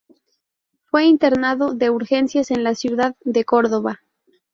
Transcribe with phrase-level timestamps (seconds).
[0.85, 3.99] Fue internado de urgencia en la ciudad de Córdoba.